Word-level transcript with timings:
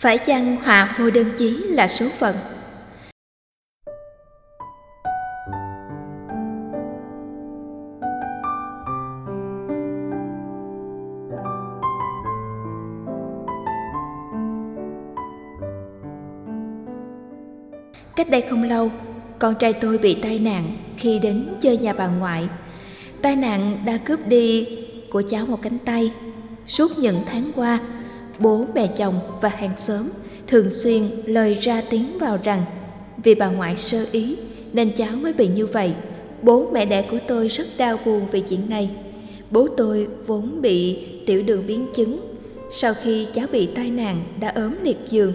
Phải 0.00 0.18
chăng 0.18 0.56
họa 0.56 0.94
vô 0.98 1.10
đơn 1.10 1.26
chí 1.38 1.50
là 1.50 1.88
số 1.88 2.06
phận? 2.18 2.36
Cách 18.16 18.30
đây 18.30 18.40
không 18.50 18.62
lâu, 18.62 18.90
con 19.38 19.54
trai 19.54 19.72
tôi 19.72 19.98
bị 19.98 20.14
tai 20.22 20.38
nạn 20.38 20.64
khi 20.96 21.18
đến 21.18 21.48
chơi 21.60 21.76
nhà 21.76 21.92
bà 21.92 22.06
ngoại. 22.06 22.48
Tai 23.22 23.36
nạn 23.36 23.82
đã 23.86 23.96
cướp 23.96 24.26
đi 24.26 24.68
của 25.10 25.22
cháu 25.30 25.46
một 25.46 25.62
cánh 25.62 25.78
tay. 25.78 26.12
Suốt 26.66 26.98
những 26.98 27.20
tháng 27.26 27.50
qua, 27.54 27.80
bố 28.40 28.64
mẹ 28.74 28.86
chồng 28.86 29.14
và 29.40 29.48
hàng 29.48 29.76
xóm 29.76 30.02
thường 30.46 30.70
xuyên 30.70 31.02
lời 31.26 31.54
ra 31.60 31.82
tiếng 31.90 32.18
vào 32.18 32.38
rằng 32.44 32.62
vì 33.24 33.34
bà 33.34 33.48
ngoại 33.48 33.76
sơ 33.76 34.06
ý 34.12 34.36
nên 34.72 34.92
cháu 34.96 35.16
mới 35.16 35.32
bị 35.32 35.48
như 35.48 35.66
vậy. 35.66 35.92
Bố 36.42 36.66
mẹ 36.72 36.86
đẻ 36.86 37.02
của 37.02 37.18
tôi 37.28 37.48
rất 37.48 37.66
đau 37.78 37.98
buồn 38.04 38.26
vì 38.32 38.40
chuyện 38.40 38.70
này. 38.70 38.90
Bố 39.50 39.68
tôi 39.76 40.08
vốn 40.26 40.62
bị 40.62 41.06
tiểu 41.26 41.42
đường 41.42 41.66
biến 41.66 41.86
chứng. 41.94 42.20
Sau 42.72 42.94
khi 42.94 43.26
cháu 43.34 43.46
bị 43.52 43.66
tai 43.66 43.90
nạn 43.90 44.22
đã 44.40 44.52
ốm 44.54 44.74
liệt 44.82 44.96
giường, 45.10 45.32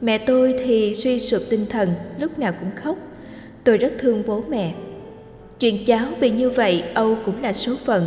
mẹ 0.00 0.18
tôi 0.18 0.54
thì 0.64 0.94
suy 0.94 1.20
sụp 1.20 1.42
tinh 1.50 1.66
thần, 1.70 1.88
lúc 2.18 2.38
nào 2.38 2.52
cũng 2.60 2.70
khóc. 2.76 2.98
Tôi 3.64 3.78
rất 3.78 3.92
thương 3.98 4.22
bố 4.26 4.44
mẹ. 4.48 4.74
Chuyện 5.60 5.84
cháu 5.84 6.06
bị 6.20 6.30
như 6.30 6.50
vậy 6.50 6.82
Âu 6.94 7.16
cũng 7.24 7.42
là 7.42 7.52
số 7.52 7.74
phận. 7.84 8.06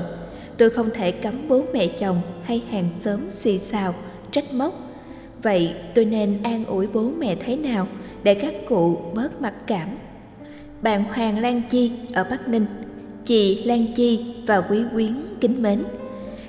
Tôi 0.57 0.69
không 0.69 0.89
thể 0.93 1.11
cấm 1.11 1.47
bố 1.47 1.63
mẹ 1.73 1.87
chồng 1.87 2.21
hay 2.43 2.63
hàng 2.69 2.89
xóm 3.03 3.19
xì 3.31 3.59
xào 3.59 3.95
trách 4.33 4.53
móc. 4.53 4.73
Vậy 5.43 5.73
tôi 5.95 6.05
nên 6.05 6.43
an 6.43 6.65
ủi 6.65 6.87
bố 6.87 7.01
mẹ 7.01 7.35
thế 7.35 7.55
nào 7.55 7.87
để 8.23 8.33
các 8.33 8.53
cụ 8.67 8.97
bớt 9.13 9.41
mặc 9.41 9.53
cảm? 9.67 9.87
Bạn 10.81 11.03
Hoàng 11.03 11.39
Lan 11.39 11.61
Chi 11.69 11.91
ở 12.13 12.23
Bắc 12.29 12.47
Ninh, 12.47 12.65
chị 13.25 13.63
Lan 13.63 13.93
Chi 13.95 14.25
và 14.47 14.61
quý 14.61 14.83
quyến 14.93 15.15
kính 15.41 15.61
mến. 15.61 15.83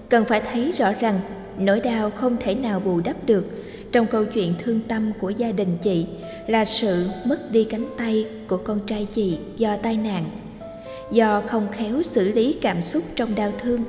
Cần 0.09 0.25
phải 0.25 0.41
thấy 0.41 0.73
rõ 0.73 0.93
rằng 1.01 1.21
nỗi 1.59 1.81
đau 1.81 2.11
không 2.11 2.37
thể 2.41 2.55
nào 2.55 2.81
bù 2.81 3.01
đắp 3.01 3.27
được 3.27 3.45
trong 3.93 4.07
câu 4.07 4.25
chuyện 4.25 4.55
thương 4.63 4.81
tâm 4.89 5.13
của 5.21 5.31
gia 5.31 5.53
đình 5.53 5.79
chị 5.83 6.07
là 6.47 6.65
sự 6.65 7.07
mất 7.27 7.53
đi 7.53 7.65
cánh 7.65 7.87
tay 7.99 8.27
của 8.49 8.57
con 8.57 8.81
trai 8.87 9.07
chị 9.13 9.39
do 9.57 9.77
tai 9.77 9.97
nạn. 9.97 10.25
Do 11.13 11.43
không 11.47 11.67
khéo 11.73 12.03
xử 12.03 12.33
lý 12.33 12.53
cảm 12.63 12.83
xúc 12.83 13.03
trong 13.17 13.35
đau 13.35 13.53
thương, 13.63 13.85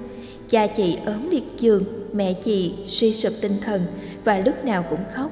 cha 0.49 0.67
chị 0.67 0.97
ốm 1.05 1.29
liệt 1.29 1.43
giường, 1.59 1.83
mẹ 2.13 2.33
chị 2.33 2.73
suy 2.85 3.13
sụp 3.13 3.33
tinh 3.41 3.51
thần 3.61 3.81
và 4.23 4.39
lúc 4.45 4.65
nào 4.65 4.85
cũng 4.89 5.03
khóc. 5.13 5.31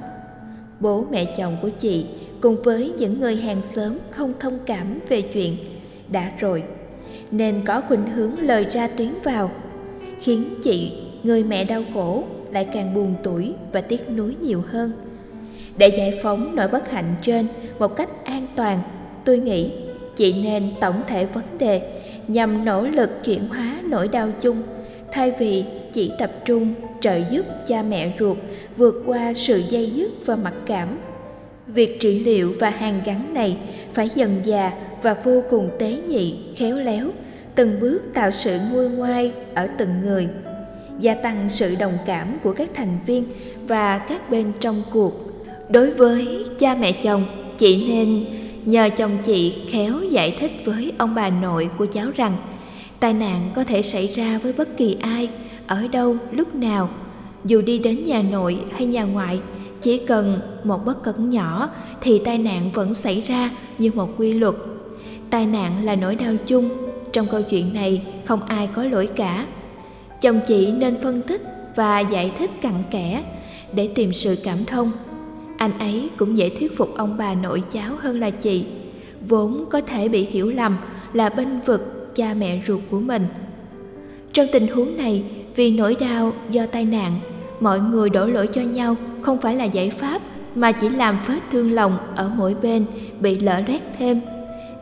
Bố, 0.79 1.05
mẹ, 1.11 1.35
chồng 1.37 1.57
của 1.61 1.69
chị 1.69 2.05
cùng 2.41 2.55
với 2.63 2.93
những 2.97 3.19
người 3.19 3.35
hàng 3.35 3.61
xóm 3.75 3.97
không 4.11 4.33
thông 4.39 4.59
cảm 4.65 4.99
về 5.09 5.21
chuyện 5.21 5.55
đã 6.11 6.31
rồi, 6.39 6.63
nên 7.31 7.61
có 7.65 7.81
khuynh 7.81 8.11
hướng 8.15 8.39
lời 8.39 8.65
ra 8.71 8.87
tiếng 8.87 9.13
vào, 9.23 9.51
khiến 10.19 10.43
chị, 10.63 10.91
người 11.23 11.43
mẹ 11.43 11.63
đau 11.63 11.83
khổ, 11.93 12.23
lại 12.51 12.67
càng 12.73 12.93
buồn 12.93 13.15
tuổi 13.23 13.53
và 13.71 13.81
tiếc 13.81 14.09
nuối 14.09 14.35
nhiều 14.41 14.63
hơn 14.67 14.91
để 15.77 15.87
giải 15.87 16.19
phóng 16.23 16.55
nỗi 16.55 16.67
bất 16.67 16.91
hạnh 16.91 17.15
trên 17.21 17.47
một 17.79 17.95
cách 17.95 18.09
an 18.25 18.47
toàn, 18.55 18.79
tôi 19.25 19.37
nghĩ 19.37 19.71
chị 20.15 20.43
nên 20.43 20.71
tổng 20.81 21.01
thể 21.07 21.25
vấn 21.25 21.43
đề 21.59 21.81
nhằm 22.27 22.65
nỗ 22.65 22.87
lực 22.87 23.09
chuyển 23.23 23.47
hóa 23.47 23.75
nỗi 23.83 24.07
đau 24.07 24.29
chung 24.41 24.63
thay 25.13 25.31
vì 25.39 25.63
chỉ 25.93 26.11
tập 26.19 26.31
trung 26.45 26.73
trợ 27.01 27.19
giúp 27.31 27.45
cha 27.67 27.83
mẹ 27.83 28.11
ruột 28.19 28.37
vượt 28.77 29.03
qua 29.05 29.33
sự 29.35 29.63
dây 29.69 29.91
dứt 29.91 30.11
và 30.25 30.35
mặc 30.35 30.53
cảm. 30.65 30.87
Việc 31.67 31.99
trị 31.99 32.19
liệu 32.19 32.53
và 32.59 32.69
hàn 32.69 33.01
gắn 33.05 33.33
này 33.33 33.57
phải 33.93 34.09
dần 34.15 34.41
dà 34.45 34.71
và 35.01 35.13
vô 35.23 35.43
cùng 35.49 35.69
tế 35.79 35.97
nhị, 36.07 36.35
khéo 36.55 36.77
léo, 36.77 37.07
từng 37.55 37.79
bước 37.81 38.01
tạo 38.13 38.31
sự 38.31 38.59
nguôi 38.71 38.89
ngoai 38.89 39.31
ở 39.53 39.67
từng 39.77 39.89
người, 40.03 40.27
gia 40.99 41.13
tăng 41.13 41.49
sự 41.49 41.75
đồng 41.79 41.93
cảm 42.05 42.27
của 42.43 42.53
các 42.53 42.69
thành 42.73 42.97
viên 43.05 43.23
và 43.67 43.97
các 43.97 44.29
bên 44.29 44.51
trong 44.59 44.83
cuộc. 44.91 45.13
Đối 45.69 45.91
với 45.91 46.45
cha 46.59 46.75
mẹ 46.75 46.91
chồng, 46.91 47.25
chị 47.57 47.87
nên 47.87 48.25
nhờ 48.65 48.89
chồng 48.97 49.17
chị 49.25 49.53
khéo 49.71 49.93
giải 50.11 50.37
thích 50.39 50.51
với 50.65 50.91
ông 50.97 51.15
bà 51.15 51.29
nội 51.29 51.69
của 51.77 51.85
cháu 51.85 52.07
rằng 52.15 52.37
tai 53.03 53.13
nạn 53.13 53.49
có 53.55 53.63
thể 53.63 53.81
xảy 53.81 54.07
ra 54.07 54.39
với 54.43 54.53
bất 54.53 54.77
kỳ 54.77 54.97
ai, 55.01 55.29
ở 55.67 55.87
đâu, 55.87 56.17
lúc 56.31 56.55
nào. 56.55 56.89
Dù 57.45 57.61
đi 57.61 57.79
đến 57.79 58.05
nhà 58.05 58.21
nội 58.21 58.59
hay 58.71 58.85
nhà 58.85 59.03
ngoại, 59.03 59.39
chỉ 59.81 59.97
cần 59.97 60.39
một 60.63 60.85
bất 60.85 61.03
cẩn 61.03 61.29
nhỏ 61.29 61.69
thì 62.01 62.21
tai 62.25 62.37
nạn 62.37 62.71
vẫn 62.73 62.93
xảy 62.93 63.23
ra 63.27 63.51
như 63.77 63.91
một 63.95 64.09
quy 64.17 64.33
luật. 64.33 64.55
Tai 65.29 65.45
nạn 65.45 65.85
là 65.85 65.95
nỗi 65.95 66.15
đau 66.15 66.33
chung, 66.47 66.69
trong 67.11 67.25
câu 67.31 67.41
chuyện 67.41 67.73
này 67.73 68.05
không 68.25 68.43
ai 68.43 68.69
có 68.75 68.83
lỗi 68.83 69.07
cả. 69.15 69.45
Chồng 70.21 70.39
chị 70.47 70.71
nên 70.71 71.01
phân 71.03 71.21
tích 71.21 71.41
và 71.75 71.99
giải 71.99 72.31
thích 72.37 72.51
cặn 72.61 72.83
kẽ 72.91 73.23
để 73.73 73.89
tìm 73.95 74.13
sự 74.13 74.35
cảm 74.43 74.65
thông. 74.65 74.91
Anh 75.57 75.79
ấy 75.79 76.09
cũng 76.17 76.37
dễ 76.37 76.49
thuyết 76.49 76.77
phục 76.77 76.97
ông 76.97 77.17
bà 77.17 77.33
nội 77.33 77.63
cháu 77.71 77.95
hơn 77.99 78.19
là 78.19 78.29
chị, 78.29 78.65
vốn 79.27 79.65
có 79.69 79.81
thể 79.81 80.09
bị 80.09 80.25
hiểu 80.25 80.49
lầm 80.49 80.77
là 81.13 81.29
bênh 81.29 81.59
vực 81.65 82.02
cha 82.15 82.33
mẹ 82.33 82.59
ruột 82.67 82.81
của 82.91 82.99
mình 82.99 83.23
trong 84.33 84.47
tình 84.51 84.67
huống 84.67 84.97
này 84.97 85.23
vì 85.55 85.71
nỗi 85.71 85.95
đau 85.99 86.33
do 86.49 86.65
tai 86.65 86.85
nạn, 86.85 87.11
mọi 87.59 87.79
người 87.79 88.09
đổ 88.09 88.25
lỗi 88.25 88.47
cho 88.47 88.61
nhau 88.61 88.95
không 89.21 89.41
phải 89.41 89.55
là 89.55 89.63
giải 89.63 89.89
pháp 89.89 90.21
mà 90.55 90.71
chỉ 90.71 90.89
làm 90.89 91.19
vết 91.27 91.39
thương 91.51 91.71
lòng 91.71 91.97
ở 92.15 92.31
mỗi 92.35 92.55
bên 92.61 92.85
bị 93.19 93.39
lỡ 93.39 93.61
loét 93.67 93.81
thêm. 93.97 94.21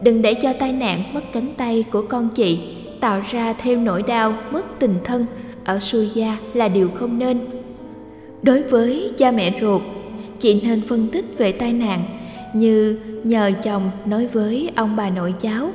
Đừng 0.04 0.22
để 0.22 0.34
cho 0.34 0.54
tai 0.54 0.74
nạn 0.74 1.14
mất 1.14 1.34
cánh 1.34 1.54
tay 1.58 1.84
của 1.92 2.02
con 2.02 2.30
chị 2.30 2.60
tạo 3.00 3.22
ra 3.32 3.54
thêm 3.54 3.86
nỗi 3.86 4.04
đau 4.04 4.34
mất 4.52 4.80
tình 4.80 4.94
thân 5.04 5.26
ở 5.66 5.80
xuôi 5.80 6.10
da 6.14 6.38
là 6.54 6.68
điều 6.68 6.90
không 6.96 7.20
nên. 7.20 7.40
Đối 8.42 8.64
với 8.64 9.14
cha 9.18 9.32
mẹ 9.32 9.60
ruột, 9.62 9.82
chị 10.40 10.62
nên 10.64 10.82
phân 10.82 11.08
tích 11.08 11.26
về 11.38 11.52
tai 11.52 11.74
nạn 11.74 12.04
như 12.54 13.00
nhờ 13.24 13.52
chồng 13.64 13.92
nói 14.06 14.28
với 14.28 14.70
ông 14.76 14.96
bà 14.96 15.10
nội 15.10 15.34
cháu 15.42 15.70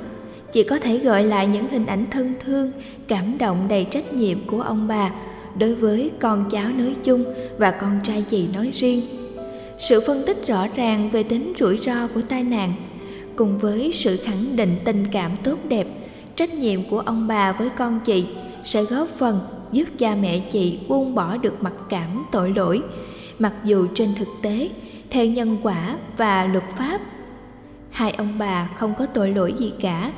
chỉ 0.56 0.62
có 0.62 0.78
thể 0.78 0.99
gọi 0.99 1.25
lại 1.25 1.47
những 1.47 1.69
hình 1.69 1.87
ảnh 1.87 2.06
thân 2.11 2.34
thương, 2.44 2.72
cảm 3.09 3.39
động 3.39 3.67
đầy 3.69 3.87
trách 3.91 4.12
nhiệm 4.12 4.39
của 4.47 4.61
ông 4.61 4.89
bà 4.89 5.11
đối 5.59 5.75
với 5.75 6.11
con 6.19 6.50
cháu 6.50 6.69
nói 6.69 6.97
chung 7.05 7.25
và 7.59 7.71
con 7.71 8.00
trai 8.05 8.25
chị 8.31 8.49
nói 8.55 8.71
riêng. 8.72 9.03
Sự 9.78 10.00
phân 10.06 10.22
tích 10.27 10.47
rõ 10.47 10.66
ràng 10.77 11.11
về 11.11 11.22
tính 11.22 11.53
rủi 11.59 11.78
ro 11.78 12.06
của 12.15 12.21
tai 12.28 12.43
nạn 12.43 12.72
cùng 13.37 13.59
với 13.59 13.91
sự 13.95 14.16
khẳng 14.16 14.56
định 14.56 14.77
tình 14.84 15.05
cảm 15.12 15.31
tốt 15.45 15.59
đẹp, 15.69 15.87
trách 16.37 16.55
nhiệm 16.55 16.91
của 16.91 17.00
ông 17.00 17.27
bà 17.27 17.53
với 17.53 17.69
con 17.69 18.00
chị 18.05 18.27
sẽ 18.65 18.84
góp 18.84 19.09
phần 19.09 19.41
giúp 19.72 19.84
cha 19.99 20.15
mẹ 20.15 20.39
chị 20.39 20.78
buông 20.89 21.15
bỏ 21.15 21.37
được 21.37 21.62
mặc 21.62 21.75
cảm 21.89 22.27
tội 22.33 22.53
lỗi, 22.56 22.83
mặc 23.39 23.55
dù 23.65 23.87
trên 23.95 24.09
thực 24.19 24.28
tế, 24.43 24.69
theo 25.11 25.27
nhân 25.27 25.56
quả 25.62 25.97
và 26.16 26.49
luật 26.53 26.65
pháp, 26.78 27.00
hai 27.91 28.11
ông 28.11 28.39
bà 28.39 28.69
không 28.77 28.95
có 28.99 29.06
tội 29.06 29.31
lỗi 29.31 29.55
gì 29.59 29.72
cả 29.81 30.12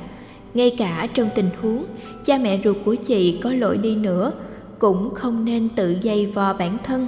ngay 0.54 0.74
cả 0.78 1.08
trong 1.14 1.28
tình 1.34 1.48
huống, 1.62 1.84
cha 2.24 2.38
mẹ 2.38 2.58
ruột 2.64 2.76
của 2.84 2.94
chị 2.94 3.38
có 3.42 3.52
lỗi 3.52 3.78
đi 3.78 3.96
nữa, 3.96 4.32
cũng 4.78 5.14
không 5.14 5.44
nên 5.44 5.68
tự 5.68 5.96
dây 6.02 6.26
vò 6.26 6.52
bản 6.52 6.78
thân, 6.84 7.06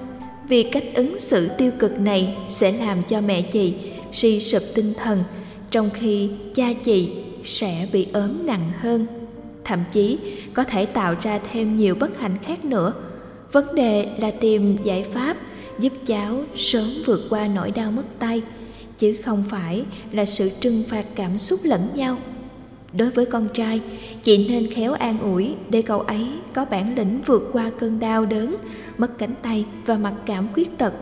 vì 0.48 0.62
cách 0.62 0.84
ứng 0.94 1.18
xử 1.18 1.48
tiêu 1.58 1.70
cực 1.78 2.00
này 2.00 2.36
sẽ 2.48 2.72
làm 2.72 2.98
cho 3.08 3.20
mẹ 3.20 3.42
chị 3.42 3.74
suy 4.12 4.40
sụp 4.40 4.62
tinh 4.74 4.92
thần, 4.96 5.18
trong 5.70 5.90
khi 5.94 6.30
cha 6.54 6.72
chị 6.84 7.10
sẽ 7.44 7.86
bị 7.92 8.06
ốm 8.12 8.46
nặng 8.46 8.70
hơn. 8.80 9.06
Thậm 9.64 9.80
chí 9.92 10.18
có 10.54 10.64
thể 10.64 10.86
tạo 10.86 11.14
ra 11.22 11.40
thêm 11.52 11.76
nhiều 11.76 11.94
bất 11.94 12.18
hạnh 12.18 12.36
khác 12.42 12.64
nữa. 12.64 12.92
Vấn 13.52 13.74
đề 13.74 14.08
là 14.18 14.30
tìm 14.30 14.76
giải 14.84 15.04
pháp 15.04 15.36
giúp 15.78 15.92
cháu 16.06 16.42
sớm 16.56 16.88
vượt 17.06 17.20
qua 17.30 17.46
nỗi 17.46 17.70
đau 17.70 17.90
mất 17.90 18.04
tay, 18.18 18.42
chứ 18.98 19.16
không 19.24 19.44
phải 19.50 19.84
là 20.12 20.26
sự 20.26 20.50
trừng 20.60 20.82
phạt 20.88 21.04
cảm 21.14 21.38
xúc 21.38 21.60
lẫn 21.62 21.80
nhau. 21.94 22.16
Đối 22.92 23.10
với 23.10 23.26
con 23.26 23.48
trai, 23.54 23.80
chị 24.24 24.48
nên 24.48 24.70
khéo 24.72 24.92
an 24.92 25.20
ủi 25.20 25.54
để 25.68 25.82
cậu 25.82 26.00
ấy 26.00 26.26
có 26.54 26.64
bản 26.64 26.94
lĩnh 26.96 27.20
vượt 27.26 27.50
qua 27.52 27.70
cơn 27.78 28.00
đau 28.00 28.26
đớn, 28.26 28.56
mất 28.98 29.18
cánh 29.18 29.34
tay 29.42 29.64
và 29.86 29.98
mặc 29.98 30.14
cảm 30.26 30.48
khuyết 30.52 30.78
tật. 30.78 30.94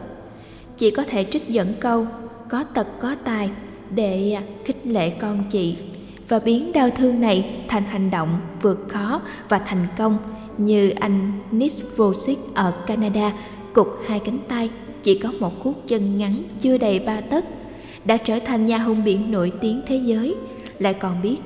Chị 0.79 0.91
có 0.91 1.05
thể 1.05 1.25
trích 1.25 1.49
dẫn 1.49 1.75
câu 1.81 2.07
có 2.49 2.65
tật 2.65 2.87
có 3.01 3.17
tài 3.25 3.51
để 3.91 4.33
à, 4.33 4.43
khích 4.65 4.81
lệ 4.85 5.11
con 5.11 5.45
chị 5.51 5.77
và 6.29 6.39
biến 6.39 6.73
đau 6.73 6.91
thương 6.91 7.21
này 7.21 7.65
thành 7.69 7.85
hành 7.85 8.11
động 8.11 8.39
vượt 8.63 8.89
khó 8.89 9.21
và 9.49 9.59
thành 9.59 9.87
công 9.99 10.19
như 10.59 10.91
anh 10.91 11.33
Nick 11.51 11.97
Vosick 11.97 12.55
ở 12.55 12.73
Canada 12.87 13.33
cục 13.73 13.89
hai 14.07 14.21
cánh 14.21 14.39
tay 14.49 14.71
chỉ 15.03 15.19
có 15.19 15.33
một 15.41 15.63
khúc 15.63 15.83
chân 15.87 16.19
ngắn 16.19 16.43
chưa 16.61 16.79
đầy 16.79 16.99
ba 16.99 17.21
tấc 17.21 17.45
đã 18.05 18.17
trở 18.17 18.39
thành 18.39 18.67
nhà 18.67 18.79
hùng 18.79 19.05
biển 19.05 19.31
nổi 19.31 19.53
tiếng 19.61 19.83
thế 19.87 19.97
giới 19.97 20.35
lại 20.79 20.95
còn 20.95 21.23
biết 21.23 21.37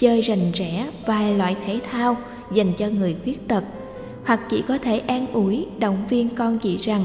chơi 0.00 0.20
rành 0.20 0.52
rẽ 0.54 0.86
vài 1.06 1.34
loại 1.34 1.56
thể 1.66 1.80
thao 1.90 2.16
dành 2.52 2.72
cho 2.78 2.88
người 2.88 3.16
khuyết 3.22 3.48
tật, 3.48 3.64
hoặc 4.24 4.40
chỉ 4.50 4.62
có 4.68 4.78
thể 4.78 4.98
an 4.98 5.26
ủi, 5.32 5.66
động 5.78 6.06
viên 6.10 6.34
con 6.34 6.58
chị 6.58 6.76
rằng 6.76 7.04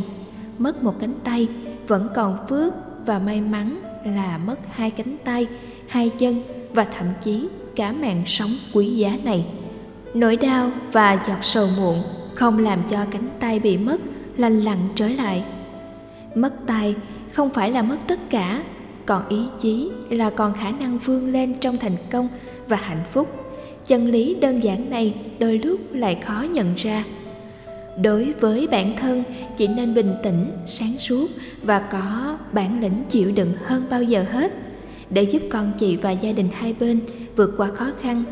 mất 0.58 0.84
một 0.84 0.94
cánh 1.00 1.14
tay 1.24 1.48
vẫn 1.88 2.10
còn 2.16 2.38
phước 2.50 2.74
và 3.06 3.20
may 3.20 3.42
mắn 3.42 3.82
là 4.06 4.40
mất 4.46 4.60
hai 4.72 4.92
cánh 4.92 5.18
tay, 5.26 5.48
hai 5.88 6.10
chân 6.10 6.42
và 6.74 6.84
thậm 6.84 7.08
chí 7.24 7.48
cả 7.76 7.92
mạng 7.92 8.24
sống 8.26 8.52
quý 8.74 8.86
giá 8.86 9.18
này. 9.24 9.46
Nỗi 10.14 10.36
đau 10.36 10.72
và 10.92 11.24
giọt 11.28 11.40
sầu 11.42 11.68
muộn 11.78 11.98
không 12.36 12.60
làm 12.60 12.80
cho 12.90 13.06
cánh 13.12 13.30
tay 13.40 13.60
bị 13.60 13.78
mất, 13.78 14.02
lành 14.38 14.62
lặn 14.62 14.78
trở 14.96 15.10
lại. 15.10 15.44
Mất 16.36 16.54
tay 16.68 16.96
không 17.32 17.50
phải 17.50 17.72
là 17.72 17.82
mất 17.82 17.98
tất 18.08 18.20
cả, 18.30 18.64
còn 19.06 19.30
ý 19.30 19.46
chí 19.62 19.92
là 20.10 20.30
còn 20.30 20.54
khả 20.54 20.72
năng 20.72 20.98
vươn 21.00 21.32
lên 21.32 21.54
trong 21.60 21.78
thành 21.78 21.96
công 22.12 22.28
và 22.68 22.78
hạnh 22.78 23.04
phúc. 23.12 23.28
Chân 23.88 24.12
lý 24.12 24.36
đơn 24.42 24.64
giản 24.64 24.90
này 24.90 25.14
đôi 25.40 25.58
lúc 25.58 25.80
lại 25.94 26.16
khó 26.16 26.46
nhận 26.54 26.76
ra. 26.76 27.04
Đối 28.02 28.34
với 28.40 28.68
bản 28.72 28.96
thân 28.98 29.24
chị 29.58 29.68
nên 29.68 29.94
bình 29.94 30.14
tĩnh, 30.24 30.52
sáng 30.66 30.92
suốt 30.92 31.28
và 31.64 31.80
có 31.80 32.38
bản 32.52 32.82
lĩnh 32.82 33.04
chịu 33.10 33.32
đựng 33.32 33.54
hơn 33.66 33.84
bao 33.90 34.04
giờ 34.04 34.26
hết. 34.32 34.54
Để 35.10 35.24
giúp 35.24 35.42
con 35.50 35.72
chị 35.80 35.96
và 35.96 36.12
gia 36.12 36.32
đình 36.32 36.48
hai 36.54 36.74
bên 36.74 37.00
vượt 37.36 37.54
qua 37.58 37.68
khó 37.68 37.92
khăn. 38.02 38.24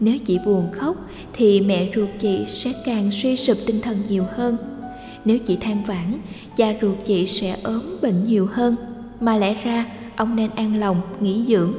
Nếu 0.00 0.18
chị 0.18 0.38
buồn 0.46 0.68
khóc, 0.72 0.96
thì 1.32 1.60
mẹ 1.60 1.88
ruột 1.94 2.08
chị 2.18 2.44
sẽ 2.48 2.72
càng 2.84 3.10
suy 3.10 3.36
sụp 3.36 3.56
tinh 3.66 3.80
thần 3.80 3.96
nhiều 4.08 4.24
hơn. 4.36 4.56
Nếu 5.24 5.38
chị 5.38 5.56
than 5.56 5.84
vãn, 5.84 6.20
cha 6.56 6.74
ruột 6.80 6.96
chị 7.04 7.26
sẽ 7.26 7.56
ốm 7.62 7.82
bệnh 8.02 8.24
nhiều 8.26 8.48
hơn. 8.52 8.76
Mà 9.20 9.38
lẽ 9.38 9.54
ra, 9.64 9.86
ông 10.16 10.36
nên 10.36 10.50
an 10.56 10.80
lòng, 10.80 11.00
nghỉ 11.20 11.44
dưỡng. 11.48 11.72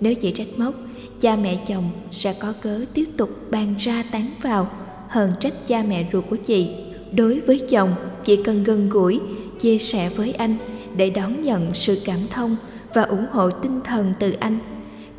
Nếu 0.00 0.14
chị 0.14 0.30
trách 0.30 0.48
móc 0.56 0.74
cha 1.20 1.36
mẹ 1.36 1.56
chồng 1.68 1.90
sẽ 2.10 2.32
có 2.32 2.52
cớ 2.62 2.80
tiếp 2.94 3.08
tục 3.16 3.30
bàn 3.50 3.74
ra 3.78 4.04
tán 4.12 4.30
vào. 4.42 4.70
Hơn 5.08 5.32
trách 5.40 5.54
cha 5.68 5.84
mẹ 5.88 6.04
ruột 6.12 6.24
của 6.30 6.36
chị. 6.36 6.70
Đối 7.12 7.40
với 7.40 7.58
chồng, 7.70 7.90
chị 8.24 8.36
cần 8.44 8.64
gần 8.64 8.88
gũi, 8.88 9.20
chia 9.60 9.78
sẻ 9.78 10.10
với 10.16 10.32
anh 10.32 10.56
để 10.96 11.10
đón 11.10 11.42
nhận 11.42 11.74
sự 11.74 12.00
cảm 12.04 12.18
thông 12.30 12.56
và 12.94 13.02
ủng 13.02 13.26
hộ 13.30 13.50
tinh 13.50 13.80
thần 13.84 14.14
từ 14.20 14.32
anh. 14.32 14.58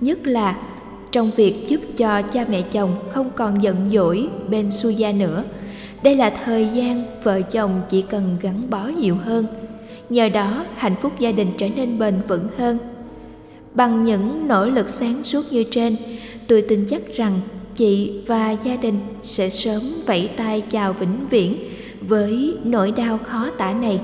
Nhất 0.02 0.28
là 0.28 0.58
trong 1.12 1.32
việc 1.36 1.68
giúp 1.68 1.82
cho 1.98 2.22
cha 2.22 2.46
mẹ 2.50 2.62
chồng 2.62 2.96
không 3.10 3.32
còn 3.36 3.64
giận 3.64 3.90
dỗi 3.94 4.28
bên 4.50 4.72
xuôi 4.72 4.96
gia 4.96 5.12
nữa. 5.12 5.44
Đây 6.04 6.16
là 6.16 6.30
thời 6.30 6.70
gian 6.74 7.22
vợ 7.24 7.42
chồng 7.42 7.82
chỉ 7.90 8.02
cần 8.02 8.38
gắn 8.42 8.70
bó 8.70 8.86
nhiều 8.86 9.16
hơn. 9.16 9.46
Nhờ 10.10 10.30
đó, 10.30 10.66
hạnh 10.76 10.96
phúc 11.02 11.14
gia 11.20 11.32
đình 11.32 11.48
trở 11.58 11.68
nên 11.76 12.00
bền 12.00 12.16
vững 12.28 12.48
hơn 12.58 12.78
bằng 13.78 14.06
những 14.06 14.48
nỗ 14.48 14.66
lực 14.66 14.90
sáng 14.90 15.24
suốt 15.24 15.46
như 15.52 15.64
trên, 15.72 15.96
tôi 16.48 16.62
tin 16.62 16.88
chắc 16.90 17.02
rằng 17.16 17.40
chị 17.76 18.22
và 18.28 18.52
gia 18.64 18.76
đình 18.76 19.00
sẽ 19.24 19.50
sớm 19.50 19.82
vẫy 20.06 20.30
tay 20.38 20.64
chào 20.72 20.94
vĩnh 20.94 21.28
viễn 21.30 21.56
với 22.02 22.54
nỗi 22.64 22.92
đau 22.92 23.20
khó 23.24 23.50
tả 23.58 23.74
này. 23.74 24.00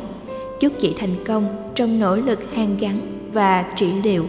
Chúc 0.60 0.74
chị 0.80 0.94
thành 0.98 1.16
công 1.26 1.72
trong 1.76 2.00
nỗ 2.00 2.16
lực 2.16 2.40
hàn 2.54 2.78
gắn 2.78 3.00
và 3.34 3.66
trị 3.76 3.88
liệu. 4.04 4.26